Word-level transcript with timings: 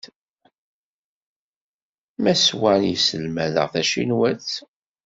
Mass 2.23 2.43
Wan 2.59 2.81
yesselmad-aɣ 2.89 3.67
tacinwat. 3.73 4.49